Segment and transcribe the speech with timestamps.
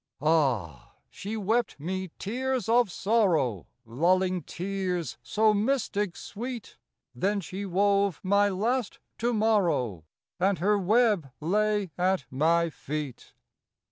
[0.23, 0.95] Ah!
[1.11, 6.77] she wept me tears of sorrow, Lulling tears so mystic sweet;
[7.13, 10.03] Then she wove my last to morrow,
[10.39, 13.33] And her web lay at my feet.